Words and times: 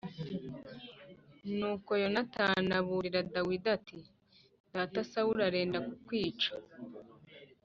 Nuko 1.57 1.91
Yonatani 2.03 2.71
aburira 2.79 3.19
Dawidi 3.33 3.67
ati 3.77 3.97
“Data 4.73 4.99
Sawuli 5.11 5.41
arenda 5.49 5.77
kukwica” 5.87 6.51